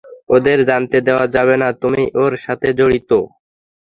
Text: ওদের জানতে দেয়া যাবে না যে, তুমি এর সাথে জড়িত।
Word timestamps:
ওদের 0.35 0.59
জানতে 0.69 0.97
দেয়া 1.07 1.25
যাবে 1.35 1.55
না 1.61 1.67
যে, 1.71 1.77
তুমি 1.81 2.03
এর 2.21 2.33
সাথে 2.45 2.67
জড়িত। 2.79 3.11